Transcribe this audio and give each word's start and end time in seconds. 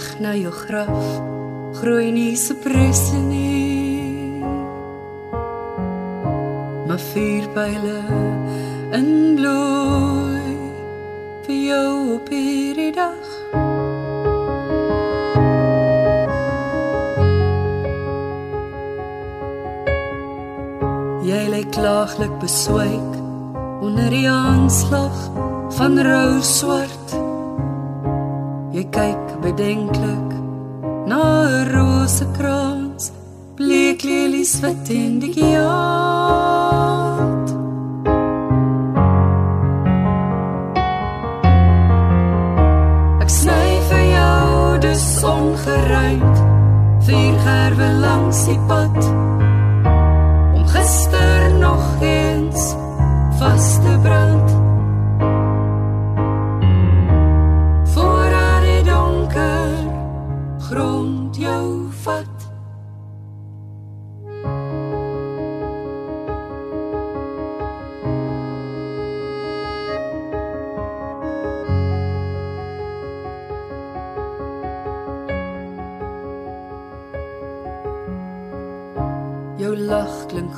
Onderweg 0.00 0.20
na 0.20 0.32
jou 0.34 0.52
graf 0.52 1.20
groei 1.80 2.10
nie 2.12 2.36
sepresse 2.36 3.18
nie. 3.20 4.40
Maar 6.88 7.00
vier 7.12 7.48
pile 7.52 7.98
in 8.96 9.36
bloei 9.36 10.56
vir 11.44 11.58
jou 11.68 12.14
op 12.14 12.30
hierdie 12.32 12.92
dag. 12.96 13.28
Jy 21.28 21.42
lê 21.52 21.62
klaaglik 21.76 22.32
beswyk 22.40 23.20
onder 23.84 24.08
die 24.08 24.28
aanslag 24.30 25.28
van 25.76 26.00
rou 26.00 26.40
swart. 26.40 27.18
Jy 28.72 28.86
kyk 28.94 29.29
bedenklik 29.42 30.28
na 31.06 31.22
'n 31.48 31.68
rose 31.74 32.24
krans, 32.36 33.12
bleek 33.56 34.02
lelies 34.02 34.60
wat 34.60 34.88
in 34.88 35.18
die 35.18 35.32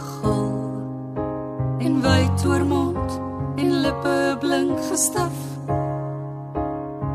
gul 0.02 0.50
en 1.86 2.00
wyd 2.04 2.44
oor 2.46 2.64
mond 2.66 3.10
en 3.60 3.70
lippe 3.84 4.16
blink 4.40 4.78
gestaf. 4.88 5.38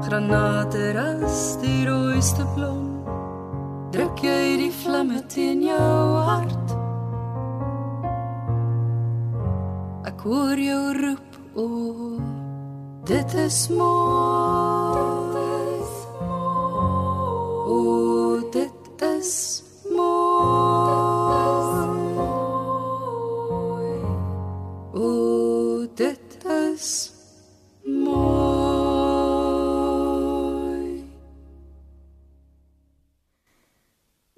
Granate 0.08 0.92
ras 0.96 1.58
die 1.62 1.86
rooiste 1.88 2.46
blom. 2.56 2.86
Druk 3.92 4.24
jy 4.24 4.58
die 4.62 4.72
vlamme 4.82 5.22
teen 5.32 5.64
jou 5.68 6.24
hart. 6.30 6.76
Ek 10.08 10.26
hoor 10.28 10.60
jou 10.60 10.82
roep 11.02 11.40
o, 11.56 11.68
oh, 11.68 12.18
dit 13.08 13.38
is 13.46 13.62
mooi. 13.76 15.06
O, 17.68 17.78
oh, 17.78 18.52
dit 18.52 19.08
is 19.12 19.34
mooi. 19.62 19.67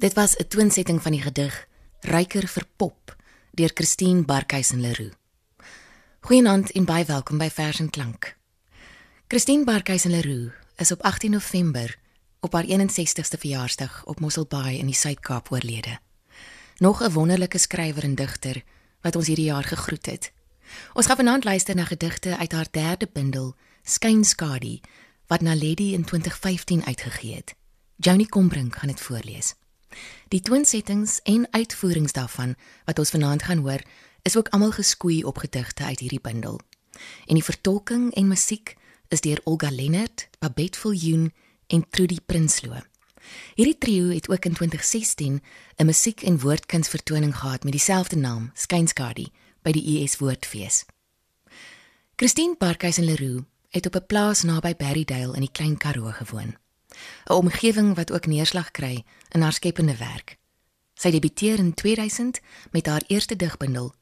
Dit 0.10 0.18
was 0.18 0.36
'n 0.38 0.48
toonsetting 0.48 1.02
van 1.02 1.12
die 1.12 1.22
gedig 1.22 1.68
Ryker 2.00 2.48
vir 2.48 2.66
Pop 2.76 3.16
deur 3.52 3.72
Christine 3.74 4.24
Barkhuizen 4.26 4.82
Leroux. 4.82 5.16
Goeienaand 6.20 6.72
en 6.72 6.86
baie 6.86 7.06
welkom 7.06 7.38
by 7.38 7.50
Vers 7.50 7.80
en 7.80 7.90
Klank. 7.90 8.38
Christine 9.28 9.64
Barkhuizen 9.64 10.12
Leroux 10.12 10.54
is 10.76 10.92
op 10.92 11.02
18 11.02 11.32
November 11.32 12.00
op 12.40 12.54
haar 12.54 12.64
61ste 12.64 13.38
verjaarsdag 13.38 14.06
op 14.06 14.20
Mosselbaai 14.20 14.78
in 14.78 14.86
die 14.86 14.96
Suid-Kaap 14.96 15.52
oorlede. 15.52 16.00
Nog 16.78 17.04
'n 17.04 17.12
wonderlike 17.12 17.58
skrywer 17.58 18.04
en 18.04 18.16
digter 18.16 18.64
wat 19.02 19.16
ons 19.16 19.28
hierdie 19.28 19.46
jaar 19.46 19.64
gegroet 19.64 20.06
het. 20.06 20.32
Ons 20.94 21.06
gaan 21.06 21.16
vanaand 21.16 21.44
luister 21.44 21.76
na 21.76 21.86
gedigte 21.86 22.38
uit 22.38 22.52
haar 22.52 22.68
derde 22.72 23.10
bundel, 23.14 23.56
Skynskadi, 23.84 24.82
wat 25.28 25.42
Naledi 25.42 25.94
in 25.94 26.06
2015 26.06 26.86
uitgegee 26.86 27.36
het. 27.36 27.56
Joni 27.96 28.26
Combrink 28.26 28.76
gaan 28.76 28.90
dit 28.90 29.02
voorlees. 29.02 29.56
Die 30.28 30.42
toonsettings 30.42 31.20
en 31.24 31.48
uitvoerings 31.52 32.14
daarvan 32.14 32.56
wat 32.86 33.00
ons 33.00 33.10
vanaand 33.10 33.44
gaan 33.44 33.58
hoor, 33.58 33.82
is 34.22 34.38
ook 34.38 34.50
almal 34.50 34.72
geskoei 34.72 35.24
op 35.24 35.38
gedigte 35.38 35.84
uit 35.84 36.00
hierdie 36.00 36.22
bundel. 36.22 36.60
En 37.26 37.34
die 37.34 37.44
vertolking 37.44 38.14
en 38.14 38.28
musiek 38.28 38.76
is 39.08 39.22
deur 39.22 39.42
Olga 39.44 39.72
Lennert, 39.72 40.30
Babette 40.40 40.80
Viljoen 40.80 41.34
en 41.68 41.86
Trudy 41.90 42.18
Prinsloo. 42.26 42.82
Hierdie 43.56 43.78
trio 43.78 44.10
het 44.10 44.30
ook 44.30 44.46
in 44.46 44.54
2016 44.54 45.42
'n 45.78 45.86
musiek- 45.86 46.22
en 46.22 46.40
woordkunsvertoning 46.40 47.36
gehad 47.38 47.64
met 47.64 47.72
dieselfde 47.72 48.16
naam, 48.16 48.52
Skynskadi, 48.54 49.32
by 49.62 49.72
die 49.72 50.02
US 50.02 50.18
Woordfees. 50.18 50.86
Christine 52.16 52.56
Parkhuizen 52.56 53.04
Leroux 53.04 53.46
het 53.70 53.86
op 53.86 53.96
'n 53.96 54.06
plaas 54.06 54.44
naby 54.44 54.76
Berrydale 54.76 55.34
in 55.34 55.40
die 55.40 55.52
Klein 55.52 55.78
Karoo 55.78 56.12
gewoon. 56.12 56.58
'n 57.30 57.34
Omgewing 57.34 57.96
wat 57.96 58.12
ook 58.12 58.26
neerslag 58.26 58.72
kry 58.72 59.04
in 59.30 59.42
haar 59.42 59.54
skepende 59.54 59.98
werk. 59.98 60.38
Sy 60.94 61.12
debuteer 61.12 61.58
in 61.58 61.74
2000 61.74 62.40
met 62.72 62.86
haar 62.86 63.04
eerste 63.08 63.36
digbundel. 63.36 63.94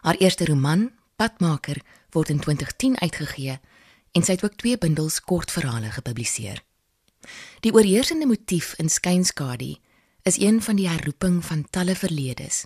Haar 0.00 0.14
eerste 0.14 0.44
roman, 0.44 0.92
Padmaker, 1.16 1.82
word 2.10 2.28
in 2.28 2.40
2010 2.40 3.00
uitgegee 3.00 3.60
en 4.12 4.22
sy 4.22 4.32
het 4.32 4.44
ook 4.44 4.56
twee 4.58 4.78
bundels 4.78 5.20
kortverhale 5.20 5.90
gepubliseer. 5.90 6.62
Die 7.60 7.72
oorheersende 7.72 8.26
motief 8.26 8.74
in 8.76 8.88
Skynskadi 8.88 9.78
is 10.22 10.38
een 10.40 10.62
van 10.62 10.76
die 10.76 10.88
herroeping 10.88 11.44
van 11.44 11.66
talle 11.70 11.96
verledes. 11.96 12.64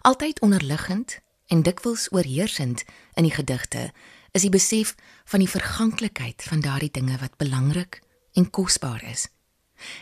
Altyd 0.00 0.40
onderliggend 0.40 1.20
en 1.46 1.62
dikwels 1.62 2.08
oorheersend 2.12 2.84
in 3.14 3.22
die 3.22 3.34
gedigte 3.34 3.92
is 4.32 4.42
die 4.42 4.50
besef 4.50 4.94
van 5.24 5.44
die 5.44 5.48
verganklikheid 5.48 6.42
van 6.42 6.60
daardie 6.60 6.90
dinge 6.90 7.18
wat 7.18 7.36
belangrik 7.36 8.01
en 8.32 8.50
kosbaar 8.50 9.04
is. 9.10 9.28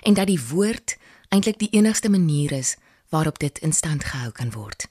En 0.02 0.14
dat 0.14 0.26
die 0.26 0.40
woord 0.50 0.96
eintlik 1.28 1.58
die 1.58 1.70
enigste 1.70 2.10
manier 2.10 2.52
is 2.52 2.76
waarop 3.08 3.38
dit 3.38 3.58
in 3.58 3.72
stand 3.72 4.04
gehou 4.04 4.30
kan 4.32 4.50
word. 4.50 4.86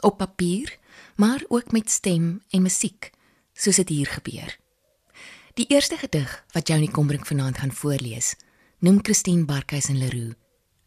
Op 0.00 0.18
papier, 0.18 0.78
maar 1.16 1.44
ook 1.48 1.72
met 1.72 1.90
stem 1.90 2.42
en 2.50 2.62
musiek, 2.62 3.10
soos 3.52 3.76
dit 3.76 3.88
hier 3.88 4.06
gebeur. 4.06 4.58
Die 5.54 5.66
eerste 5.66 5.96
gedig 5.96 6.44
wat 6.52 6.68
Joni 6.68 6.90
Combrink 6.90 7.26
vanaand 7.26 7.58
gaan 7.58 7.72
voorlees, 7.72 8.34
noem 8.78 8.98
Christine 9.02 9.44
Barkhuizen 9.44 9.98
Leroux 9.98 10.34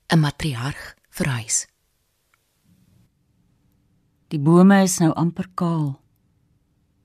'n 0.08 0.20
matriarg 0.20 0.96
verhuis. 1.10 1.68
Die 4.28 4.40
bome 4.40 4.82
is 4.84 4.98
nou 4.98 5.14
amper 5.14 5.48
kaal. 5.54 6.02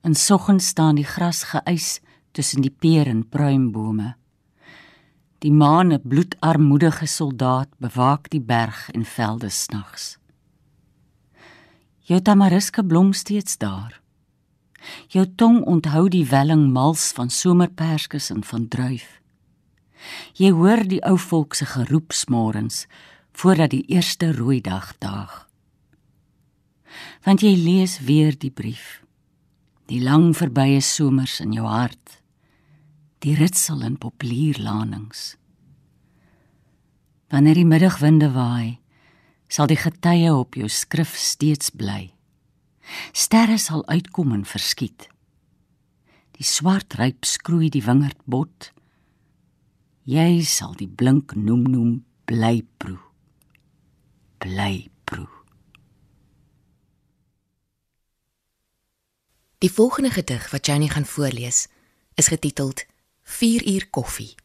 In 0.03 0.15
soggens 0.15 0.67
staan 0.67 0.95
die 0.95 1.07
gras 1.07 1.43
geëis 1.43 1.99
tussen 2.31 2.61
die 2.61 2.71
peer 2.71 3.07
en 3.07 3.29
pruimbome. 3.29 4.15
Die 5.43 5.51
maan, 5.51 5.91
'n 5.91 6.01
bloedarmoedige 6.07 7.05
soldaat, 7.05 7.67
bewaak 7.77 8.29
die 8.29 8.41
berg 8.41 8.89
en 8.91 9.05
velde 9.05 9.49
snags. 9.49 10.17
Jou 11.99 12.21
tamariske 12.21 12.85
blom 12.85 13.13
steeds 13.13 13.57
daar. 13.57 14.01
Jou 15.07 15.25
tong 15.35 15.65
onthou 15.65 16.09
die 16.09 16.25
welling 16.25 16.71
mals 16.71 17.11
van 17.11 17.29
somerperskes 17.29 18.29
en 18.29 18.43
van 18.43 18.67
druif. 18.67 19.21
Jy 20.33 20.51
hoor 20.51 20.87
die 20.87 21.03
ou 21.03 21.17
volk 21.17 21.53
se 21.53 21.65
geroep 21.65 22.11
smorens 22.11 22.85
voordat 23.31 23.69
die 23.69 23.85
eerste 23.87 24.31
rooi 24.31 24.61
dag 24.61 24.95
daag. 24.97 25.47
Want 27.23 27.41
jy 27.41 27.55
lees 27.55 27.99
weer 27.99 28.37
die 28.37 28.51
brief. 28.51 29.03
Die 29.85 30.01
lang 30.01 30.35
verbye 30.37 30.81
somers 30.81 31.39
in 31.39 31.51
jou 31.51 31.67
hart. 31.67 32.22
Die 33.23 33.35
ritsel 33.39 33.79
in 33.87 33.95
populierlanings. 33.97 35.37
Wanneer 37.31 37.55
die 37.55 37.67
middagwinde 37.67 38.33
waai, 38.35 38.81
sal 39.47 39.69
die 39.71 39.79
getye 39.79 40.33
op 40.35 40.57
jou 40.59 40.67
skrif 40.67 41.15
steeds 41.15 41.71
bly. 41.71 42.11
Sterre 43.15 43.55
sal 43.63 43.85
uitkom 43.87 44.35
en 44.35 44.43
verskiet. 44.43 45.07
Die 46.35 46.43
swart 46.43 46.97
ryp 46.99 47.23
skroei 47.23 47.71
die 47.71 47.85
wingerd 47.85 48.19
bot. 48.27 48.73
Jy 50.03 50.43
sal 50.43 50.75
die 50.75 50.91
blink 50.91 51.31
noem 51.39 51.63
noem 51.63 51.91
bly 52.27 52.59
proe. 52.75 52.99
Bly 54.43 54.89
proe. 55.07 55.29
Die 59.63 59.71
volgende 59.71 60.11
gedig 60.11 60.51
wat 60.51 60.67
Janie 60.67 60.91
gaan 60.91 61.07
voorlees, 61.07 61.69
is 62.19 62.27
getiteld 62.27 62.83
4 63.33 63.63
uur 63.67 63.85
koffie. 63.89 64.35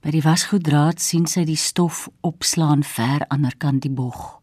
By 0.00 0.14
die 0.14 0.22
wasgoeddraad 0.24 1.02
sien 1.02 1.26
sy 1.28 1.42
die 1.44 1.58
stof 1.60 2.06
opslaan 2.24 2.80
ver 2.86 3.26
aanderkant 3.28 3.84
die 3.84 3.92
bog. 3.92 4.40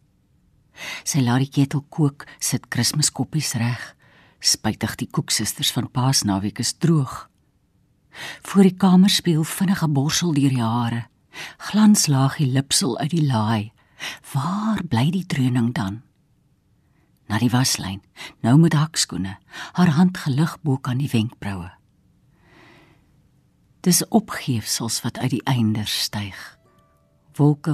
Sy 1.02 1.24
laat 1.26 1.42
die 1.48 1.50
ketel 1.50 1.82
kook, 1.90 2.28
sit 2.38 2.70
Kersskoppies 2.70 3.56
reg. 3.58 3.82
Spytig 4.38 4.94
die 5.02 5.10
koeksusters 5.10 5.74
van 5.74 5.90
Paasnaweek 5.90 6.62
is 6.62 6.76
droog. 6.78 7.24
Voor 8.46 8.70
die 8.70 8.78
kamerspieël 8.78 9.50
vinnige 9.50 9.90
borsel 9.90 10.38
deur 10.38 10.54
die 10.54 10.62
hare. 10.62 11.04
Glanslaagie 11.72 12.52
lipsel 12.54 13.00
uit 13.02 13.16
die 13.18 13.26
laai. 13.26 13.72
Waar 14.36 14.86
bly 14.86 15.10
die 15.10 15.26
dreuning 15.26 15.74
dan? 15.74 16.04
Na 17.34 17.40
die 17.42 17.50
waslyn, 17.50 17.98
nou 18.46 18.60
met 18.62 18.76
hakskoene, 18.78 19.32
haar 19.74 19.92
hand 19.98 20.20
gelig 20.22 20.52
bo 20.62 20.78
kan 20.78 21.00
die 21.02 21.10
wenkbroue. 21.10 21.72
Dis 23.82 24.04
opgeefsels 24.14 25.00
wat 25.02 25.18
uit 25.18 25.34
die 25.34 25.42
einder 25.50 25.90
styg. 25.90 26.38
Wolke 27.34 27.74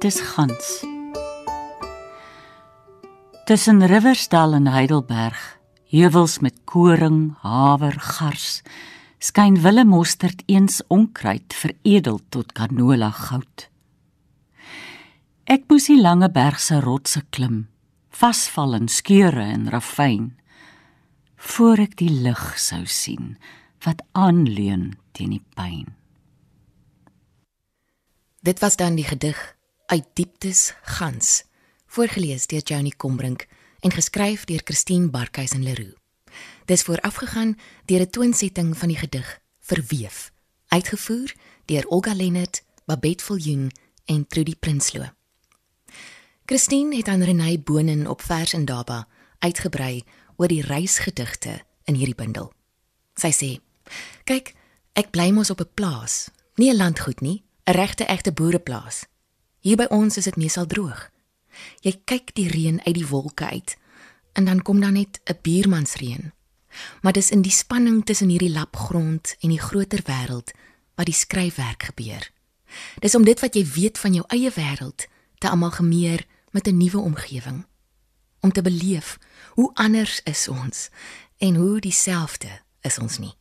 dieptes 0.00 0.20
gans. 0.20 0.84
Tussen 3.44 3.82
Riversdal 3.86 4.54
en 4.54 4.66
Heidelberg, 4.66 5.60
heuwels 5.92 6.38
met 6.38 6.54
koring, 6.64 7.34
haver, 7.42 7.98
gars, 8.00 8.62
skyn 9.18 9.60
willemosterd 9.60 10.42
eens 10.46 10.80
onkruid 10.88 11.52
veredel 11.52 12.20
tot 12.32 12.52
canola 12.56 13.10
goud. 13.10 13.68
Ek 15.44 15.68
moes 15.68 15.90
die 15.90 16.00
lange 16.00 16.30
berg 16.32 16.60
se 16.64 16.80
rotse 16.80 17.20
klim, 17.28 17.66
vasval 18.08 18.78
in 18.80 18.88
skeure 18.88 19.44
en 19.44 19.68
ravyn, 19.68 20.32
voor 21.36 21.84
ek 21.84 21.98
die 22.00 22.12
lig 22.24 22.44
sou 22.56 22.86
sien 22.86 23.34
wat 23.84 24.00
aanleun 24.16 24.94
teen 25.12 25.36
die 25.36 25.44
pyn. 25.56 25.88
Dit 28.40 28.64
was 28.64 28.80
dan 28.80 28.96
die 28.96 29.04
gedig 29.04 29.40
Uit 29.90 30.06
dieptes 30.14 30.74
gans, 30.82 31.44
voorgeles 31.86 32.46
deur 32.46 32.62
Johnny 32.62 32.92
Combrink 32.96 33.46
en 33.80 33.90
geskryf 33.90 34.44
deur 34.44 34.60
Christine 34.64 35.10
Barkhuizen 35.10 35.62
Leroux. 35.62 35.96
Dis 36.64 36.82
voorafgegaan 36.82 37.58
deur 37.84 38.00
'n 38.00 38.10
toonsetting 38.10 38.78
van 38.78 38.88
die 38.88 38.96
gedig 38.96 39.40
Verweef, 39.60 40.32
uitgevoer 40.68 41.34
deur 41.64 41.86
Olga 41.86 42.14
Lennert, 42.14 42.62
Babette 42.84 43.24
Viljoen 43.24 43.70
en 44.04 44.26
Trudy 44.26 44.54
Prinsloo. 44.60 45.10
Christine 46.44 46.96
het 46.96 47.08
aan 47.08 47.22
Renay 47.22 47.60
Bonen 47.60 48.06
op 48.06 48.22
vers 48.22 48.52
en 48.52 48.64
daba 48.64 49.08
uitgebrei 49.38 50.04
oor 50.36 50.48
die 50.48 50.62
reisgedigte 50.62 51.64
in 51.84 51.94
hierdie 51.94 52.14
bundel. 52.14 52.52
Sy 53.14 53.30
sê: 53.32 53.60
"Kyk, 54.24 54.54
ek 54.92 55.10
bly 55.10 55.30
mos 55.30 55.50
op 55.50 55.60
'n 55.60 55.74
plaas, 55.74 56.30
nie 56.54 56.70
'n 56.70 56.76
landgoed 56.76 57.20
nie, 57.20 57.42
'n 57.64 57.72
regte 57.72 58.04
egte 58.04 58.32
boereplaas. 58.32 59.08
Hier 59.60 59.76
by 59.76 59.90
ons 59.92 60.16
is 60.16 60.24
dit 60.24 60.38
meesal 60.40 60.64
droog. 60.66 61.10
Jy 61.84 61.92
kyk 62.08 62.32
die 62.36 62.48
reën 62.48 62.80
uit 62.86 62.96
die 62.96 63.06
wolke 63.06 63.44
uit 63.44 63.76
en 64.38 64.46
dan 64.48 64.62
kom 64.64 64.80
dan 64.80 64.96
net 64.96 65.20
'n 65.24 65.38
buurmansreën. 65.42 66.32
Maar 67.02 67.12
dis 67.12 67.30
in 67.30 67.42
die 67.42 67.52
spanning 67.52 68.04
tussen 68.04 68.28
hierdie 68.28 68.52
lapgrond 68.52 69.36
en 69.40 69.48
die 69.48 69.60
groter 69.60 70.02
wêreld 70.06 70.52
wat 70.94 71.06
die 71.06 71.14
skryfwerk 71.14 71.82
gebeur. 71.82 72.30
Dis 73.00 73.14
om 73.14 73.24
dit 73.24 73.40
wat 73.40 73.54
jy 73.54 73.64
weet 73.66 73.98
van 73.98 74.14
jou 74.14 74.24
eie 74.28 74.50
wêreld 74.50 75.06
te 75.38 75.48
amalgameer 75.48 76.26
met 76.50 76.66
'n 76.66 76.76
nuwe 76.76 76.98
omgewing. 76.98 77.66
Om 78.40 78.52
te 78.52 78.62
beleef 78.62 79.18
hoe 79.50 79.70
anders 79.74 80.20
is 80.24 80.48
ons 80.48 80.88
en 81.36 81.54
hoe 81.54 81.80
dieselfde 81.80 82.60
is 82.80 82.98
ons 82.98 83.18
nie. 83.18 83.34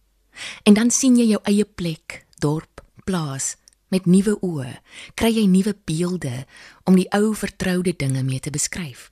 En 0.64 0.74
dan 0.74 0.92
sien 0.92 1.18
jy 1.18 1.26
jou 1.26 1.40
eie 1.44 1.66
plek, 1.66 2.26
dorp, 2.40 2.84
plaas 3.04 3.56
met 3.90 4.06
nuwe 4.06 4.38
oë, 4.46 4.72
kry 5.16 5.32
jy 5.34 5.46
nuwe 5.50 5.76
beelde 5.86 6.46
om 6.86 6.96
die 6.96 7.08
ou 7.16 7.34
vertroude 7.36 7.94
dinge 7.96 8.24
mee 8.24 8.40
te 8.40 8.54
beskryf. 8.54 9.10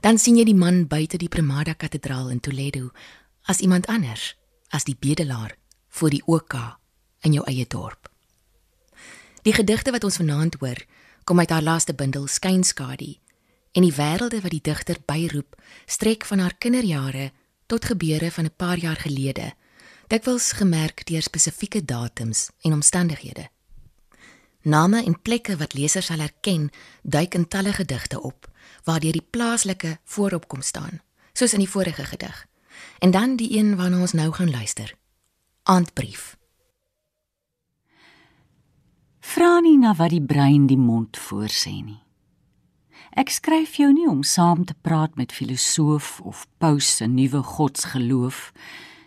Dan 0.00 0.18
sien 0.18 0.36
jy 0.36 0.44
die 0.48 0.56
man 0.56 0.86
buite 0.88 1.20
die 1.20 1.28
Premada 1.28 1.74
Kathedraal 1.74 2.30
in 2.32 2.40
Toledo 2.40 2.90
as 3.48 3.60
iemand 3.60 3.86
anders, 3.86 4.34
as 4.68 4.84
die 4.84 4.96
bedelaar 4.98 5.56
voor 5.88 6.10
die 6.10 6.22
oka 6.26 6.78
in 7.24 7.32
jou 7.32 7.44
eie 7.48 7.66
dorp. 7.68 8.08
Die 9.42 9.54
gedigte 9.54 9.92
wat 9.94 10.04
ons 10.04 10.18
vanaand 10.20 10.58
hoor, 10.60 10.80
kom 11.24 11.38
uit 11.38 11.50
haar 11.50 11.64
laaste 11.64 11.94
bundel 11.94 12.26
Skynskadu 12.26 13.14
en 13.76 13.84
die 13.84 13.94
wêrelde 13.94 14.40
wat 14.42 14.52
die 14.52 14.64
digter 14.64 14.98
byroep, 15.06 15.56
strek 15.86 16.24
van 16.24 16.40
haar 16.42 16.56
kinderjare 16.58 17.30
tot 17.68 17.84
gebeure 17.84 18.30
van 18.30 18.44
'n 18.44 18.56
paar 18.56 18.78
jaar 18.78 18.96
gelede. 18.96 19.52
Dikwels 20.08 20.52
gemerk 20.52 21.06
deur 21.06 21.22
spesifieke 21.22 21.84
datums 21.84 22.50
en 22.62 22.72
omstandighede. 22.72 23.48
Name 24.68 25.00
en 25.04 25.14
plekke 25.22 25.56
wat 25.56 25.72
lesers 25.72 26.10
sal 26.10 26.20
herken, 26.20 26.68
duik 27.02 27.34
in 27.34 27.48
talle 27.48 27.72
gedigte 27.72 28.20
op 28.20 28.50
waardeur 28.84 29.16
die 29.16 29.24
plaaslike 29.30 29.98
voorop 30.04 30.48
kom 30.48 30.62
staan, 30.62 31.00
soos 31.32 31.52
in 31.52 31.62
die 31.64 31.70
vorige 31.70 32.04
gedig. 32.04 32.46
En 32.98 33.10
dan 33.10 33.36
die 33.36 33.56
een 33.58 33.76
waarna 33.76 34.00
ons 34.00 34.12
nou 34.12 34.32
gaan 34.32 34.50
luister. 34.50 34.94
Aandbrief. 35.62 36.36
Vra 39.20 39.58
nie 39.60 39.76
na 39.78 39.94
wat 39.94 40.12
die 40.14 40.24
brein 40.24 40.66
die 40.66 40.80
mond 40.80 41.18
voorsê 41.20 41.74
nie. 41.84 42.00
Ek 43.18 43.32
skryf 43.34 43.76
jou 43.80 43.90
nie 43.92 44.08
om 44.08 44.22
saam 44.22 44.64
te 44.64 44.76
praat 44.80 45.16
met 45.16 45.32
filosoof 45.32 46.20
of 46.20 46.46
paus 46.58 47.00
'n 47.00 47.14
nuwe 47.14 47.42
godsgeloof, 47.42 48.52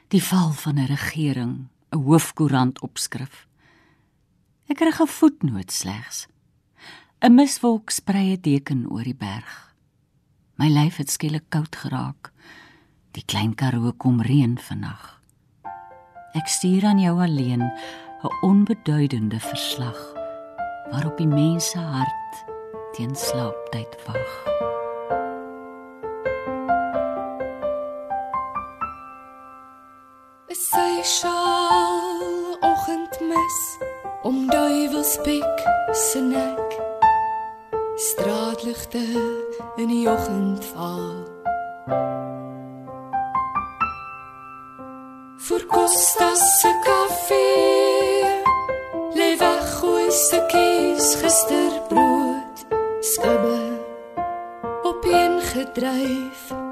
die 0.07 0.23
val 0.23 0.51
van 0.51 0.77
'n 0.77 0.85
regering, 0.85 1.69
'n 1.91 1.97
hoofkoerant 1.97 2.81
opskrif. 2.81 3.47
Ek 4.69 4.77
kry 4.77 4.91
'n 4.91 5.07
voetnoot 5.07 5.71
slegs. 5.71 6.27
'n 7.21 7.35
Miswolk 7.35 7.89
sprei 7.89 8.33
'n 8.33 8.41
deken 8.41 8.89
oor 8.89 9.03
die 9.03 9.15
berg. 9.15 9.73
My 10.57 10.69
lyf 10.69 10.97
het 10.97 11.09
skielik 11.09 11.49
koud 11.49 11.75
geraak. 11.75 12.31
Die 13.11 13.25
klein 13.25 13.55
Karoo 13.55 13.91
kom 13.97 14.21
reën 14.21 14.57
vannag. 14.57 15.21
Ek 16.33 16.47
stuur 16.47 16.85
aan 16.85 16.99
jou 16.99 17.21
alleen 17.21 17.63
'n 18.23 18.35
onbeduidende 18.41 19.39
verslag 19.39 19.99
waarop 20.91 21.17
die 21.17 21.27
mense 21.27 21.79
hart 21.79 22.33
teen 22.93 23.15
slaaptyd 23.15 23.95
wag. 24.05 24.31
Duiwelspek 35.11 35.63
se 35.93 36.19
nek. 36.19 36.79
Straatligte 37.95 39.03
in 39.77 39.87
die 39.87 40.07
oggend 40.09 40.65
val. 40.73 41.25
Vir 45.37 45.65
Costa 45.67 46.35
se 46.35 46.71
koffie 46.85 48.23
lê 49.15 49.35
weg 49.39 49.67
goeie 49.79 50.11
stukkies 50.11 51.15
gisterbrood. 51.21 52.65
Skibbe 53.01 53.61
op 54.83 55.05
een 55.05 55.41
gedryf 55.41 56.70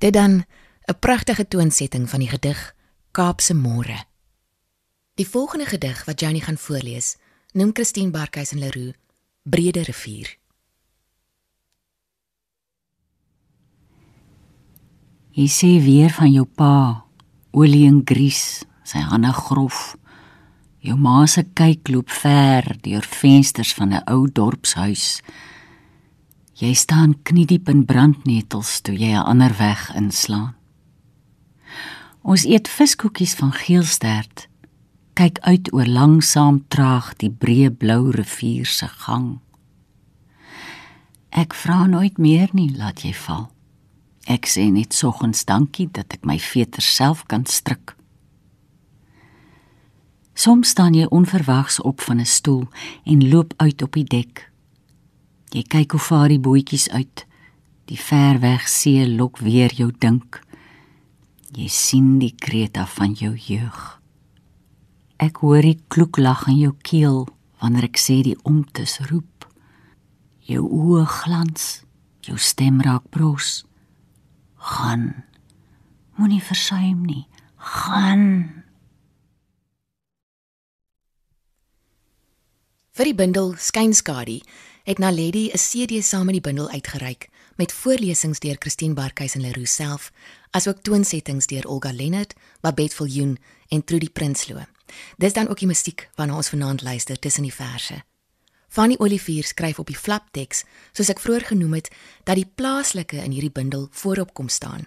Dit 0.00 0.12
dan 0.12 0.44
'n 0.84 0.98
pragtige 0.98 1.48
toonsetting 1.48 2.10
van 2.10 2.18
die 2.18 2.28
gedig 2.28 2.74
Kaapse 3.10 3.54
Môre. 3.54 4.04
Die 5.14 5.28
volgende 5.28 5.66
gedig 5.66 6.04
wat 6.04 6.20
Janie 6.20 6.42
gaan 6.42 6.56
voorlees, 6.56 7.16
noem 7.52 7.70
Christine 7.72 8.10
Barkhuis 8.10 8.52
en 8.52 8.58
Leroux 8.58 8.96
Brede 9.42 9.82
rivier. 9.82 10.36
Jy 15.30 15.48
sê 15.48 15.84
weer 15.84 16.10
van 16.10 16.32
jou 16.32 16.46
pa, 16.46 17.04
olie 17.50 17.86
en 17.86 18.00
gries, 18.04 18.64
sy 18.82 18.98
hande 18.98 19.32
grof. 19.32 19.96
Jou 20.78 20.96
ma 20.96 21.26
se 21.26 21.42
kyk 21.42 21.88
loop 21.88 22.10
ver 22.10 22.76
deur 22.80 23.04
vensters 23.04 23.74
van 23.74 23.92
'n 23.92 24.02
ou 24.04 24.32
dorpshuis. 24.32 25.20
Jy 26.60 26.74
staan 26.76 27.14
kniediep 27.24 27.70
in 27.72 27.86
brandnetels 27.88 28.82
toe 28.84 28.92
jy 28.92 29.16
'n 29.16 29.24
ander 29.24 29.54
weg 29.56 29.94
inslaan. 29.96 30.54
Ons 32.22 32.44
eet 32.44 32.68
viskoekies 32.68 33.34
van 33.34 33.52
geelstert. 33.52 34.48
Kyk 35.14 35.38
uit 35.38 35.72
oor 35.72 35.86
langsaam 35.86 36.64
traag 36.68 37.16
die 37.16 37.30
breë 37.30 37.70
blou 37.70 38.10
rivier 38.10 38.66
se 38.66 38.88
gang. 38.88 39.40
Ek 41.30 41.54
vra 41.54 41.86
nooit 41.86 42.18
meer 42.18 42.48
nie, 42.52 42.76
laat 42.76 43.00
jy 43.00 43.14
val. 43.14 43.50
Ek 44.26 44.46
sê 44.46 44.70
net 44.70 44.92
soggens 44.92 45.44
dankie 45.44 45.88
dat 45.92 46.12
ek 46.12 46.24
my 46.24 46.38
veters 46.38 46.94
self 46.94 47.24
kan 47.26 47.46
stryk. 47.46 47.96
Soms 50.34 50.68
staan 50.68 50.94
jy 50.94 51.06
onverwags 51.10 51.80
op 51.80 52.00
van 52.00 52.20
'n 52.20 52.26
stoel 52.26 52.68
en 53.04 53.28
loop 53.28 53.54
uit 53.56 53.82
op 53.82 53.92
die 53.92 54.04
dek. 54.04 54.49
Jy 55.50 55.64
kyk 55.66 55.96
hoe 55.96 56.02
vaar 56.02 56.30
die 56.30 56.42
bootjies 56.42 56.86
uit. 56.94 57.24
Die 57.90 57.98
ver 57.98 58.38
weg 58.38 58.68
see 58.70 59.02
lok 59.08 59.40
weer 59.42 59.72
jou 59.74 59.90
dink. 59.90 60.38
Jy 61.50 61.66
sien 61.66 62.20
die 62.20 62.34
kreta 62.38 62.84
van 62.86 63.16
jou 63.18 63.32
jeug. 63.34 63.80
Ek 65.18 65.42
hoor 65.42 65.66
die 65.66 65.80
kloeklag 65.90 66.46
in 66.52 66.60
jou 66.60 66.74
keel 66.86 67.24
wanneer 67.60 67.88
ek 67.90 67.98
sê 67.98 68.20
die 68.22 68.38
omtes 68.46 69.00
roep. 69.10 69.48
Jou 70.46 70.62
oë 70.64 71.02
glans, 71.18 71.82
jou 72.22 72.38
stem 72.38 72.78
raak 72.86 73.10
bros. 73.10 73.64
Gaan. 74.54 75.26
Moenie 76.14 76.40
versuim 76.40 77.02
nie. 77.02 77.26
Gaan. 77.58 78.62
Vir 82.94 83.10
die 83.10 83.18
bundel 83.18 83.54
Skynskadi 83.58 84.40
het 84.90 84.98
Naledi 84.98 85.50
'n 85.52 85.56
CD 85.56 86.04
saam 86.04 86.24
met 86.24 86.34
die 86.34 86.40
bundel 86.40 86.68
uitgereik 86.68 87.28
met 87.56 87.72
voorlesings 87.72 88.38
deur 88.38 88.56
Christine 88.58 88.94
Barkhuis 88.94 89.34
en 89.34 89.40
Leroux 89.40 89.74
self, 89.74 90.12
asook 90.50 90.82
toonsettings 90.82 91.46
deur 91.46 91.68
Olga 91.68 91.92
Lennard, 91.92 92.34
Babette 92.60 92.94
Viljoen 92.94 93.38
en 93.68 93.84
Trudy 93.84 94.10
Prinsloo. 94.10 94.64
Dis 95.16 95.32
dan 95.32 95.48
ook 95.48 95.58
die 95.58 95.66
musiek 95.66 96.08
waarna 96.14 96.36
ons 96.36 96.48
vanaand 96.48 96.82
luister 96.82 97.18
tussen 97.18 97.42
die 97.42 97.54
verse. 97.54 98.02
Fanny 98.68 98.94
Olivier 98.98 99.44
skryf 99.44 99.78
op 99.78 99.86
die 99.86 99.96
flapteks, 99.96 100.64
soos 100.92 101.08
ek 101.08 101.20
vroeër 101.20 101.44
genoem 101.44 101.72
het, 101.72 101.90
dat 102.24 102.34
die 102.34 102.50
plaaslike 102.54 103.16
in 103.16 103.30
hierdie 103.30 103.52
bundel 103.52 103.88
voorop 103.90 104.34
kom 104.34 104.48
staan. 104.48 104.86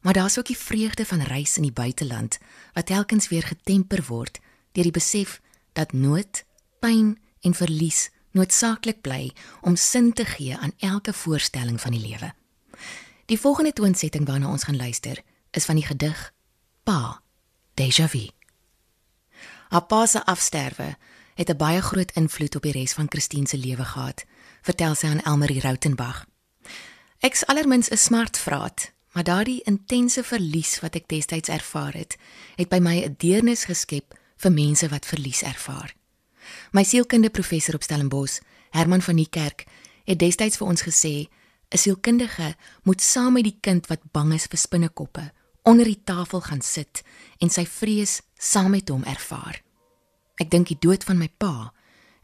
Maar 0.00 0.12
daar's 0.12 0.38
ook 0.38 0.46
die 0.46 0.58
vreugde 0.58 1.04
van 1.04 1.20
reis 1.20 1.56
in 1.56 1.62
die 1.62 1.72
buiteland 1.72 2.38
wat 2.72 2.86
telkens 2.86 3.28
weer 3.28 3.42
getemper 3.42 4.04
word 4.08 4.40
deur 4.72 4.84
die 4.84 4.98
besef 5.00 5.40
dat 5.72 5.92
nood, 5.92 6.44
pyn 6.80 7.18
en 7.40 7.54
verlies 7.54 8.10
noodsaaklik 8.38 9.02
bly 9.02 9.32
om 9.60 9.76
sin 9.76 10.12
te 10.12 10.24
gee 10.24 10.56
aan 10.56 10.72
elke 10.78 11.12
voorstelling 11.12 11.80
van 11.80 11.92
die 11.96 12.04
lewe. 12.04 12.32
Die 13.26 13.40
volgende 13.40 13.72
toonsetting 13.72 14.26
waarna 14.26 14.48
ons 14.48 14.64
gaan 14.64 14.76
luister, 14.78 15.22
is 15.50 15.64
van 15.64 15.76
die 15.76 15.84
gedig 15.84 16.32
Pa, 16.84 17.20
Déjà 17.78 18.08
vu. 18.10 18.26
Haar 19.68 19.84
pa 19.86 20.06
se 20.06 20.24
afsterwe 20.24 20.96
het 21.34 21.50
'n 21.50 21.56
baie 21.56 21.82
groot 21.82 22.10
invloed 22.12 22.56
op 22.56 22.62
die 22.62 22.72
res 22.72 22.92
van 22.92 23.06
Christine 23.08 23.48
se 23.48 23.58
lewe 23.58 23.84
gehad, 23.84 24.24
vertel 24.62 24.94
sy 24.94 25.06
aan 25.06 25.22
Elmarie 25.22 25.60
Rautenbach. 25.60 26.26
Ek's 27.18 27.44
allermins 27.46 27.90
'n 27.90 27.96
smartvraat, 27.96 28.92
maar 29.12 29.24
daardie 29.24 29.62
intense 29.62 30.24
verlies 30.24 30.80
wat 30.80 30.94
ek 30.94 31.08
destyds 31.08 31.48
ervaar 31.48 31.92
het, 31.92 32.16
het 32.56 32.68
by 32.68 32.78
my 32.78 33.04
'n 33.04 33.14
deernis 33.18 33.64
geskep 33.64 34.18
vir 34.36 34.52
mense 34.52 34.88
wat 34.88 35.06
verlies 35.06 35.42
ervaar. 35.42 35.94
My 36.72 36.84
sielkundige 36.84 37.32
professor 37.32 37.74
op 37.74 37.82
Stellenbosch, 37.82 38.40
Herman 38.70 39.02
van 39.02 39.16
die 39.16 39.28
Kerk, 39.30 39.66
het 40.04 40.18
destyds 40.18 40.56
vir 40.56 40.66
ons 40.66 40.82
gesê 40.82 41.28
'n 41.70 41.78
sielkundige 41.78 42.56
moet 42.82 43.00
saam 43.02 43.32
met 43.32 43.44
die 43.44 43.58
kind 43.60 43.86
wat 43.86 44.00
bang 44.12 44.32
is 44.32 44.46
vir 44.46 44.58
spinnekoppe 44.58 45.32
onder 45.62 45.84
die 45.84 46.00
tafel 46.04 46.40
gaan 46.40 46.60
sit 46.60 47.02
en 47.38 47.50
sy 47.50 47.66
vrees 47.66 48.22
saam 48.38 48.70
met 48.70 48.88
hom 48.88 49.04
ervaar. 49.04 49.60
Ek 50.40 50.50
dink 50.50 50.70
die 50.70 50.78
dood 50.80 51.04
van 51.04 51.18
my 51.18 51.28
pa 51.28 51.72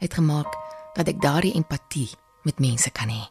het 0.01 0.13
gemaak 0.17 0.49
dat 0.95 1.07
ek 1.11 1.21
daardie 1.21 1.53
empatie 1.53 2.09
met 2.47 2.59
mense 2.59 2.89
kan 2.89 3.11
hê. 3.11 3.23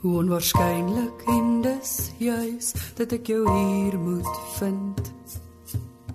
Hoe 0.00 0.16
onwaarskynlik 0.22 1.26
en 1.28 1.60
dis 1.60 2.10
juis 2.18 2.72
dat 2.96 3.12
ek 3.12 3.26
jou 3.34 3.42
hier 3.44 3.98
moet 4.00 4.36
vind. 4.56 5.10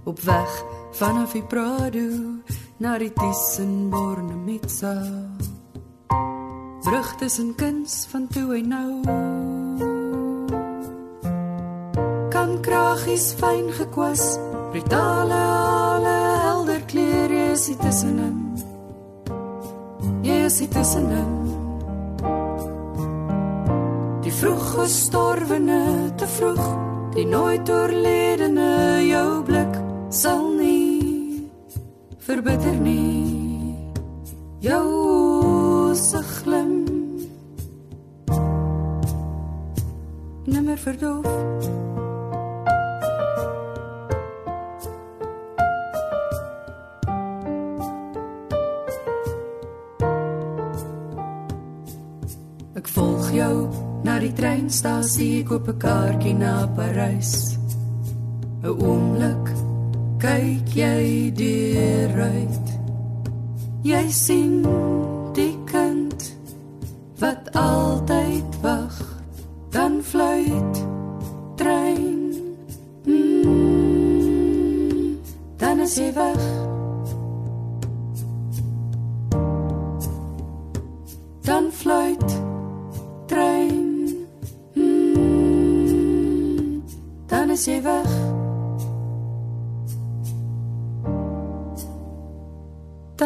Op 0.05 0.19
weg 0.19 0.63
vanaf 0.91 1.31
die 1.31 1.43
Prado 1.43 2.09
na 2.77 2.97
die 2.97 3.13
Tissenborne 3.13 4.35
Mitsa. 4.35 5.01
Brug 6.85 7.15
tussen 7.15 7.55
kuns 7.55 8.05
van 8.11 8.27
toe 8.27 8.57
en 8.57 8.67
nou. 8.67 8.91
Kan 12.29 12.59
kragies 12.61 13.33
fyn 13.39 13.71
gekwas, 13.73 14.37
brutale 14.71 15.41
alle 15.41 16.17
helder 16.45 16.85
kleur 16.85 17.33
jy 17.33 17.55
sit 17.57 17.81
tussenin. 17.81 18.37
Jy 20.21 20.43
sit 20.53 20.69
tussenin. 20.69 21.33
Die 24.21 24.33
vroeg 24.33 24.69
gestorwene 24.75 25.81
te 26.21 26.29
vroeg, 26.37 26.65
die 27.17 27.25
nooit 27.25 27.69
oorledene 27.69 28.69
jou 29.09 29.29
blik 29.49 29.64
sal 30.15 30.45
nie 30.55 31.43
verbitter 32.23 32.75
nie. 32.79 33.75
Jou 34.63 35.91
se 35.95 36.21
glim 36.23 36.85
nimmer 40.47 40.79
verdoof. 40.79 41.27
Ek 52.75 52.87
volg 52.95 53.27
jou 53.35 53.67
na 54.07 54.15
die 54.23 54.31
treinstasie, 54.39 55.43
koop 55.43 55.67
'n 55.67 55.77
kaartjie 55.83 56.33
na 56.39 56.55
Parys. 56.79 57.59
'n 58.63 58.71
Oomblik 58.79 59.64
kyk 60.25 60.73
jy 60.73 61.29
deuruit. 61.37 62.65
Jy 63.85 64.05
sien 64.09 64.65
die 65.37 65.53
kind 65.69 66.17
wat 67.21 67.45
altyd 67.53 68.49
wag, 68.63 68.95
dan 69.69 70.01
fluit 70.01 70.81
trein. 71.61 72.33
Mm, 73.05 75.13
dan 75.61 75.85
is 75.85 75.93
hy 76.01 76.09
weg. 76.17 76.41
Dan 81.45 81.69
fluit 81.69 82.29
trein. 83.29 84.09
Mm, 84.73 86.81
dan 87.29 87.53
is 87.53 87.69
hy 87.69 87.77
weg. 87.85 88.34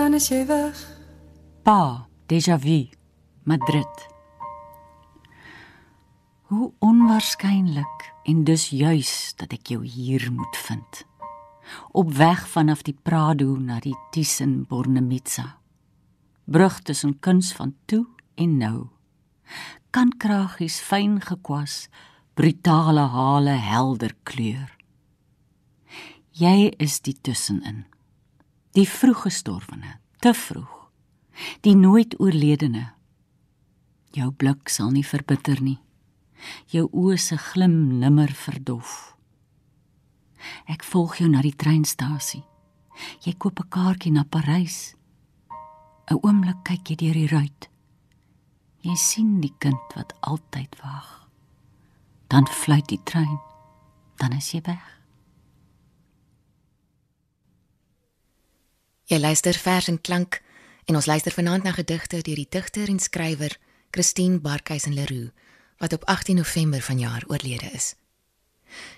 Dan 0.09 0.17
is 0.17 0.27
jy 0.31 0.45
weg. 0.49 0.77
Pa, 1.61 2.07
déjà 2.25 2.55
vu, 2.57 2.89
Madrid. 3.45 4.07
Hoe 6.49 6.71
onwaarskynlik 6.81 8.07
en 8.25 8.39
dus 8.43 8.71
juis 8.73 9.11
dat 9.37 9.53
ek 9.53 9.69
jou 9.69 9.83
hier 9.85 10.25
moet 10.33 10.57
vind. 10.57 11.03
Op 11.93 12.09
weg 12.17 12.41
vanaf 12.49 12.81
die 12.87 12.95
Prado 12.97 13.53
na 13.61 13.77
die 13.85 13.93
Thyssen 14.09 14.63
Bornemisza. 14.65 15.59
Brug 16.49 16.81
tussen 16.89 17.19
kuns 17.21 17.53
van 17.53 17.75
toe 17.85 18.07
en 18.33 18.57
nou. 18.57 18.87
Kan 19.93 20.15
kragies 20.17 20.81
fyn 20.81 21.19
gekwas, 21.21 21.85
brutale 22.33 23.05
hale 23.13 23.61
helder 23.61 24.17
kleur. 24.23 24.73
Jy 26.33 26.73
is 26.81 26.97
die 27.05 27.13
tussenin. 27.21 27.85
Die 28.79 28.87
vroeggestorwene, 28.87 29.97
te 30.23 30.31
vroeg. 30.33 30.75
Die 31.65 31.75
nooit 31.75 32.13
oorledene. 32.19 32.85
Jou 34.15 34.29
blik 34.31 34.69
sal 34.71 34.93
nie 34.95 35.03
verbitter 35.03 35.59
nie. 35.59 35.79
Jou 36.71 36.85
oë 36.87 37.17
se 37.19 37.35
glim 37.49 37.73
nimmer 37.99 38.31
verdof. 38.31 38.93
Ek 40.71 40.85
volg 40.87 41.17
jou 41.19 41.27
na 41.27 41.41
die 41.43 41.55
treinstasie. 41.59 42.45
Jy 43.25 43.33
koop 43.35 43.59
'n 43.59 43.69
kaartjie 43.69 44.13
na 44.13 44.23
Parys. 44.23 44.95
'n 46.07 46.19
Oomblik 46.23 46.63
kyk 46.63 46.89
jy 46.89 46.95
deur 46.95 47.13
die 47.13 47.27
ruit. 47.27 47.69
Jy 48.81 48.95
sien 48.95 49.41
die 49.41 49.55
kind 49.59 49.95
wat 49.95 50.13
altyd 50.21 50.79
wag. 50.83 51.27
Dan 52.29 52.47
fluit 52.47 52.87
die 52.87 53.03
trein. 53.03 53.39
Dan 54.15 54.31
is 54.31 54.51
jy 54.51 54.61
weg. 54.61 54.98
Jy 59.09 59.17
luister 59.17 59.57
vers 59.57 59.87
en 59.89 59.97
klank 60.01 60.35
en 60.85 60.95
ons 60.95 61.05
luister 61.09 61.33
vanaand 61.33 61.63
na 61.65 61.71
gedigte 61.73 62.19
deur 62.21 62.37
die 62.37 62.51
digter 62.53 62.91
en 62.93 62.99
skrywer 63.01 63.55
Christine 63.89 64.37
Barkhuizen 64.37 64.93
Leroux 64.93 65.31
wat 65.81 65.95
op 65.97 66.05
18 66.05 66.37
November 66.37 66.81
vanjaar 66.81 67.25
oorlede 67.27 67.71
is. 67.73 67.95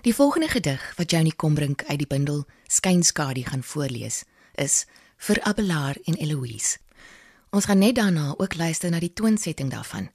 Die 0.04 0.14
volgende 0.14 0.48
gedig 0.52 0.84
wat 0.96 1.10
Johnny 1.10 1.32
Combrink 1.36 1.84
uit 1.88 1.98
die 1.98 2.06
bundel 2.06 2.44
Skynskadu 2.68 3.46
gaan 3.48 3.64
voorlees 3.64 4.24
is 4.52 4.84
vir 5.16 5.40
Abelard 5.48 6.04
en 6.04 6.20
Eloise. 6.20 6.76
Ons 7.50 7.64
gaan 7.64 7.80
net 7.80 7.96
daarna 7.96 8.34
ook 8.36 8.60
luister 8.60 8.90
na 8.90 9.00
die 9.00 9.12
toonsetting 9.12 9.72
daarvan 9.72 10.10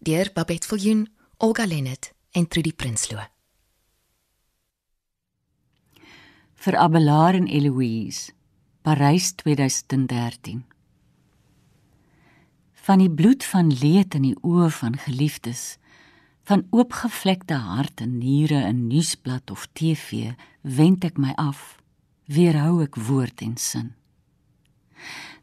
deur 0.00 0.32
Babette 0.32 0.66
Viljoen, 0.66 1.10
Olga 1.36 1.66
Lennet 1.66 2.14
en 2.32 2.48
Trudy 2.48 2.72
Prinsloo. 2.72 3.20
Vir 6.54 6.76
Abelard 6.76 7.36
en 7.36 7.46
Eloise 7.46 8.32
Parys 8.82 9.32
2013 9.38 10.64
Van 12.72 12.98
die 12.98 13.10
bloed 13.10 13.44
van 13.46 13.68
leed 13.70 14.16
in 14.18 14.24
die 14.26 14.38
oë 14.42 14.72
van 14.74 14.96
geliefdes 14.98 15.76
van 16.50 16.64
oopgevlekte 16.74 17.60
harte 17.62 18.08
niere 18.10 18.58
in 18.66 18.88
nuusblad 18.88 19.54
of 19.54 19.68
TV 19.78 20.32
wend 20.66 21.06
ek 21.06 21.22
my 21.22 21.30
af 21.38 21.76
weerhou 22.26 22.82
ek 22.82 22.98
woord 23.06 23.46
en 23.46 23.54
sin. 23.54 23.94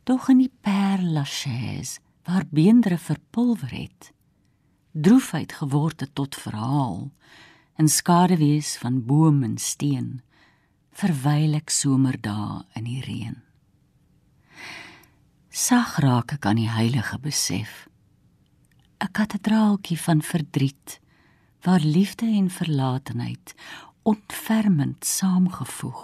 Doch 0.04 0.28
in 0.28 0.44
die 0.44 0.52
Père 0.60 1.08
Lachaise 1.08 2.04
waar 2.28 2.44
beendre 2.52 3.00
verpulver 3.00 3.72
het 3.72 4.12
droefheid 4.92 5.56
geword 5.64 6.04
het 6.04 6.12
tot 6.12 6.36
verhaal 6.36 7.06
in 7.80 7.88
skaduwees 7.88 8.76
van 8.84 9.00
boom 9.08 9.46
en 9.48 9.56
steen 9.56 10.18
verwyl 11.00 11.56
ek 11.56 11.72
somerdae 11.72 12.64
in 12.76 12.88
die 12.88 13.00
reën. 13.06 13.38
Sag 15.50 15.98
raak 16.04 16.36
ek 16.36 16.46
aan 16.46 16.60
die 16.60 16.72
heilige 16.72 17.20
besef. 17.24 17.88
'n 19.00 19.12
Kathedraaltjie 19.16 20.00
van 20.00 20.22
verdriet 20.22 21.00
waar 21.64 21.80
liefde 21.80 22.26
en 22.26 22.50
verlatenheid 22.50 23.56
ontfermend 24.04 25.06
saamgevoeg 25.06 26.02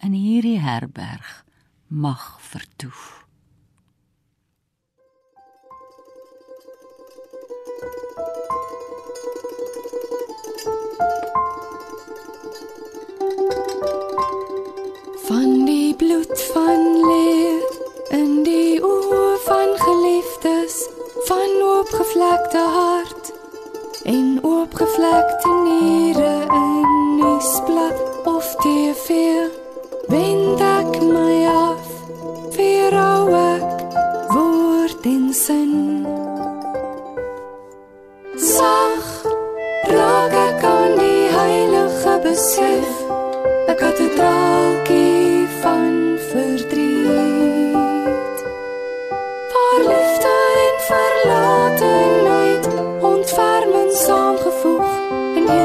in 0.00 0.12
hierdie 0.12 0.58
herberg 0.60 1.44
mag 1.88 2.38
vertoef. 2.40 3.21
Die 16.32 16.81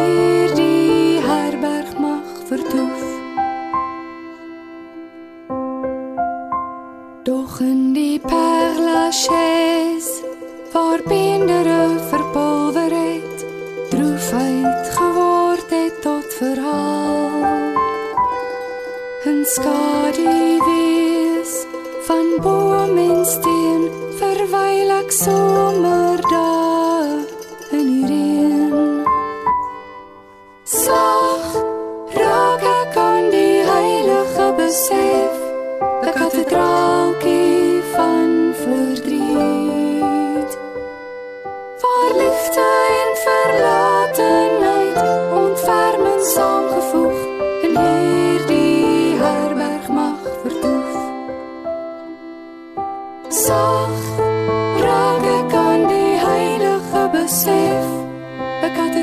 in 0.06 0.27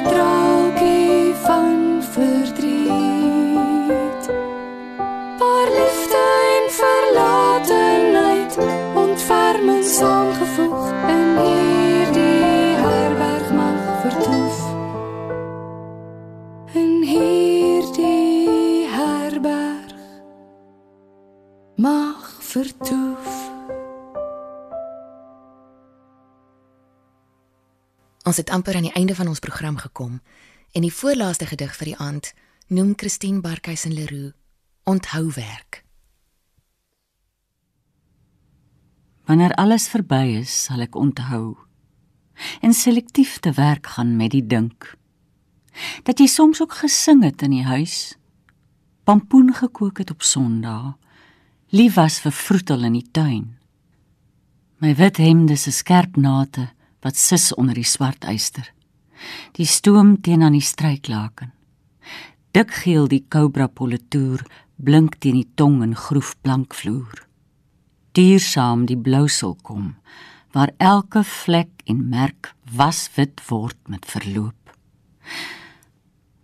'n 0.05 0.43
Ons 28.35 28.42
het 28.42 28.51
amper 28.51 28.75
aan 28.75 28.88
die 28.88 28.97
einde 28.99 29.14
van 29.14 29.29
ons 29.31 29.38
program 29.38 29.77
gekom 29.79 30.16
en 30.75 30.83
die 30.83 30.90
voorlaaste 30.90 31.47
gedig 31.47 31.77
vir 31.79 31.87
die 31.92 31.99
aand 32.03 32.33
noem 32.66 32.97
Christine 32.99 33.38
Barkhuizen 33.38 33.94
Leroux 33.94 34.33
Onthou 34.90 35.29
werk. 35.37 35.85
Wanneer 39.31 39.55
alles 39.55 39.87
verby 39.87 40.35
is, 40.40 40.51
sal 40.64 40.83
ek 40.83 40.99
onthou 40.99 41.55
en 42.59 42.75
selektief 42.75 43.38
te 43.38 43.55
werk 43.55 43.94
gaan 43.94 44.16
met 44.18 44.35
die 44.35 44.42
dink. 44.42 44.97
Dat 46.03 46.18
jy 46.18 46.27
soms 46.27 46.59
ook 46.59 46.75
gesing 46.83 47.23
het 47.23 47.47
in 47.47 47.55
die 47.55 47.68
huis, 47.70 48.16
pampoen 49.07 49.55
gekook 49.55 50.03
het 50.03 50.11
op 50.11 50.27
Sondag, 50.27 50.97
lief 51.70 51.94
was 52.03 52.18
vir 52.18 52.35
vroetel 52.35 52.83
in 52.90 52.99
die 52.99 53.11
tuin. 53.14 53.53
My 54.83 54.97
wit 54.99 55.23
hemde 55.23 55.55
se 55.55 55.70
skerp 55.70 56.18
nate 56.18 56.73
wat 57.05 57.21
sis 57.21 57.53
onder 57.55 57.77
die 57.77 57.87
swart 57.87 58.25
eyster. 58.25 58.71
Die 59.53 59.69
stoom 59.69 60.17
teen 60.25 60.43
aan 60.43 60.57
die 60.57 60.64
stryklaken. 60.64 61.53
Dik 62.57 62.73
geel 62.85 63.09
die 63.11 63.25
cobra 63.29 63.67
politoer 63.69 64.45
blink 64.77 65.19
teen 65.21 65.37
die 65.40 65.51
tong 65.55 65.83
en 65.85 65.95
groef 65.97 66.35
blankvloer. 66.40 67.25
Duursaam 68.14 68.87
die 68.87 68.99
blousel 68.99 69.57
kom 69.62 69.95
waar 70.55 70.71
elke 70.79 71.25
vlek 71.27 71.83
en 71.90 72.05
merk 72.09 72.53
waswit 72.71 73.40
word 73.49 73.79
met 73.90 74.07
verloop. 74.07 74.71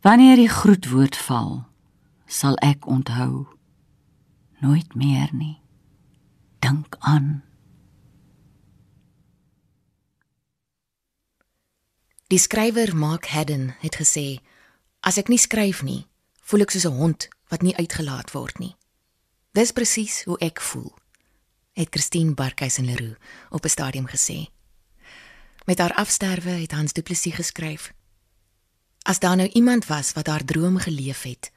Wanneer 0.02 0.40
die 0.40 0.50
groetwoord 0.50 1.14
val, 1.28 1.52
sal 2.26 2.58
ek 2.64 2.88
onthou 2.90 3.46
nooit 4.58 4.96
meer 4.98 5.30
nie. 5.32 5.60
Dink 6.58 6.96
aan 7.00 7.44
Die 12.30 12.38
skrywer 12.38 12.92
Mark 12.94 13.26
Haddon 13.26 13.74
het 13.82 13.96
gesê: 13.98 14.38
"As 15.00 15.16
ek 15.18 15.28
nie 15.28 15.38
skryf 15.38 15.82
nie, 15.82 16.06
voel 16.46 16.60
ek 16.60 16.70
soos 16.70 16.86
'n 16.86 16.94
hond 16.94 17.28
wat 17.48 17.62
nie 17.62 17.76
uitgelaat 17.76 18.30
word 18.30 18.58
nie." 18.58 18.76
Dis 19.52 19.72
presies 19.72 20.22
hoe 20.24 20.38
ek 20.38 20.60
voel, 20.60 20.94
het 21.72 21.88
Christine 21.90 22.34
Barkhuizen 22.34 22.84
Leroux 22.84 23.18
op 23.50 23.64
'n 23.64 23.68
stadium 23.68 24.06
gesê. 24.06 24.46
Met 25.66 25.78
haar 25.78 25.92
afsterwe 25.92 26.50
het 26.50 26.72
Hans 26.72 26.92
Du 26.92 27.02
Plessis 27.02 27.34
geskryf: 27.34 27.92
As 29.02 29.18
daar 29.18 29.36
nou 29.36 29.48
iemand 29.48 29.86
was 29.86 30.12
wat 30.12 30.26
haar 30.26 30.44
droom 30.44 30.78
geleef 30.78 31.22
het, 31.22 31.50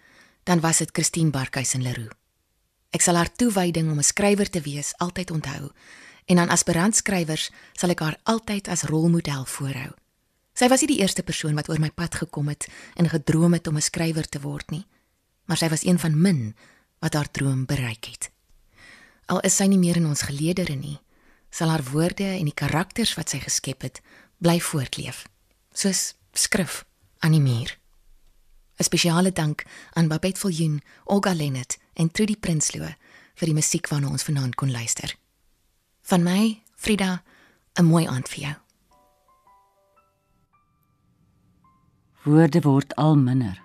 dan 0.43 0.59
was 0.59 0.77
dit 0.77 0.89
Christine 0.91 1.29
Barkhuizen 1.29 1.81
Leroux. 1.81 2.15
Ek 2.89 3.01
sal 3.01 3.15
haar 3.15 3.31
toewyding 3.31 3.91
om 3.91 3.97
'n 3.97 4.03
skrywer 4.03 4.49
te 4.49 4.61
wees 4.61 4.97
altyd 4.97 5.31
onthou 5.31 5.71
en 6.25 6.37
aan 6.39 6.49
aspirant 6.49 6.95
skrywers 6.95 7.51
sal 7.73 7.89
ek 7.89 7.99
haar 7.99 8.19
altyd 8.23 8.67
as 8.67 8.83
rolmodel 8.83 9.45
voorhou. 9.45 9.93
Sy 10.53 10.69
was 10.69 10.83
nie 10.83 10.93
die 10.93 11.01
eerste 11.01 11.23
persoon 11.25 11.55
wat 11.57 11.69
oor 11.69 11.81
my 11.81 11.89
pad 11.89 12.15
gekom 12.21 12.51
het 12.53 12.67
en 12.95 13.09
gedroom 13.09 13.53
het 13.57 13.67
om 13.67 13.77
'n 13.77 13.81
skrywer 13.81 14.29
te 14.29 14.39
word 14.39 14.69
nie, 14.71 14.85
maar 15.45 15.57
sy 15.57 15.69
was 15.69 15.85
een 15.85 15.99
van 15.99 16.21
min 16.21 16.55
wat 16.99 17.13
haar 17.13 17.31
droom 17.31 17.65
bereik 17.65 18.05
het. 18.05 18.31
Al 19.25 19.39
is 19.39 19.55
sy 19.55 19.65
nie 19.65 19.77
meer 19.77 19.95
in 19.95 20.05
ons 20.05 20.21
geleedere 20.21 20.75
nie, 20.75 20.99
sal 21.49 21.69
haar 21.69 21.83
woorde 21.83 22.23
en 22.23 22.45
die 22.45 22.53
karakters 22.53 23.15
wat 23.15 23.29
sy 23.29 23.39
geskep 23.39 23.81
het, 23.81 24.01
bly 24.37 24.59
voortleef, 24.59 25.25
soos 25.73 26.13
skrif 26.33 26.85
aan 27.19 27.31
die 27.31 27.41
muur. 27.41 27.77
'n 28.79 28.83
Spesiale 28.83 29.31
dank 29.31 29.63
aan 29.93 30.07
Babette 30.07 30.39
Viljoen, 30.39 30.81
Olga 31.03 31.33
Lennet 31.33 31.77
en 31.93 32.11
Trudy 32.11 32.35
Prinsloo 32.35 32.89
vir 33.35 33.47
die 33.47 33.53
musiek 33.53 33.87
waarna 33.87 34.09
ons 34.09 34.23
vanaand 34.23 34.55
kon 34.55 34.71
luister. 34.71 35.15
Van 36.01 36.23
my, 36.23 36.61
Frida, 36.75 37.23
'n 37.79 37.85
mooi 37.85 38.05
aand 38.07 38.29
vir 38.29 38.39
jou. 38.39 38.62
Woorde 42.23 42.61
word 42.63 42.93
al 42.95 43.17
minder. 43.19 43.57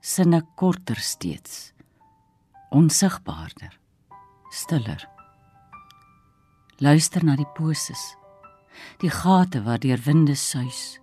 Sinne 0.00 0.38
korter 0.54 0.96
steeds. 1.02 1.72
Onsigbaarder. 2.70 3.72
Stiller. 4.54 5.08
Luister 6.78 7.24
na 7.26 7.34
die 7.34 7.48
poses. 7.56 8.14
Die 9.02 9.10
gate 9.10 9.64
waardeur 9.64 9.98
winde 10.04 10.36
suis. 10.38 11.00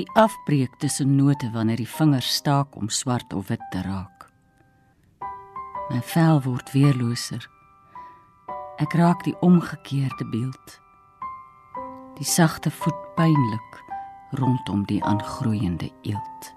Die 0.00 0.08
afbreek 0.16 0.78
tussen 0.80 1.16
note 1.16 1.50
wanneer 1.52 1.76
die 1.76 1.92
vingers 1.98 2.30
staak 2.40 2.76
om 2.76 2.88
swart 2.88 3.32
of 3.36 3.50
wit 3.52 3.66
te 3.70 3.82
raak. 3.84 4.30
My 5.90 6.00
vel 6.00 6.40
word 6.46 6.72
weerloser. 6.72 7.44
Ek 8.80 8.96
raak 8.96 9.20
die 9.28 9.36
omgekeerde 9.44 10.24
beeld. 10.32 10.80
Die 12.16 12.24
sagte 12.24 12.72
voet 12.72 13.04
pynlik 13.20 13.84
rondom 14.30 14.84
die 14.84 15.04
aangroeiende 15.04 15.90
eeld. 16.02 16.56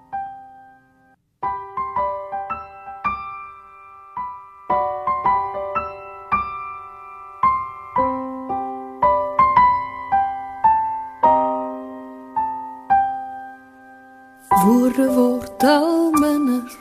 Woorde 14.64 15.12
word 15.14 15.62
al 15.64 16.10
minder, 16.10 16.76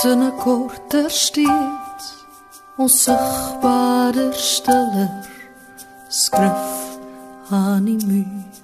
sinne 0.00 0.32
korter 0.42 1.10
steeds, 1.10 2.24
onsigbaarder 2.76 4.34
stiller, 4.34 5.28
skrif 6.08 6.98
aan 7.50 7.84
die 7.84 8.06
muur. 8.06 8.55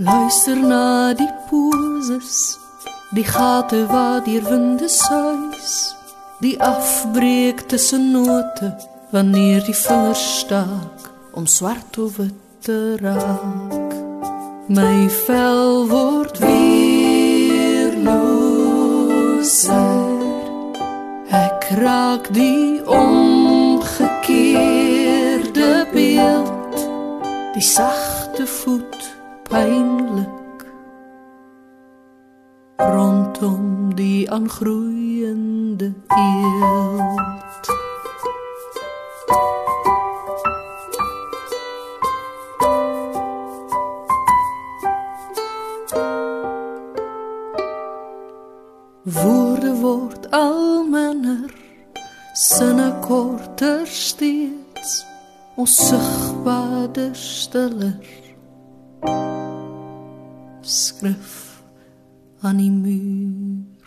Luister 0.00 0.56
na 0.56 1.12
die 1.12 1.28
poses, 1.50 2.56
die 3.12 3.24
gate 3.24 3.86
waar 3.86 4.24
die 4.24 4.40
winde 4.40 4.88
suis, 4.88 5.94
die 6.40 6.56
afbreek 6.62 7.60
tussen 7.68 8.10
note 8.12 8.76
wanneer 9.10 9.60
die 9.66 9.74
vingers 9.76 10.38
staak 10.38 11.10
om 11.36 11.46
swart 11.46 11.98
of 11.98 12.16
wit 12.16 12.32
te 12.64 12.96
raak. 13.02 13.92
My 14.72 15.08
vel 15.26 15.88
word 15.92 16.38
weerloser. 16.40 18.00
Ek 21.28 21.68
raak 21.82 22.32
die 22.32 22.80
omgekeerde 22.88 24.08
beeld, 25.92 26.88
die 27.52 27.68
sagte 27.68 28.48
voet 28.48 28.99
pynlik 29.50 30.64
rondom 32.76 33.94
die 33.94 34.30
aangroeiende 34.30 35.92
eeld. 36.06 37.66
Woorde 49.02 49.74
word 49.80 50.30
al 50.30 50.84
minder, 50.84 51.50
sinne 52.34 52.92
korter 53.00 53.86
steeds, 53.86 55.04
ons 55.56 55.76
sigbaarder 55.88 57.14
stiller 57.14 58.19
skrif 60.70 61.62
aan 62.40 62.60
die 62.62 62.70
muur 62.70 63.79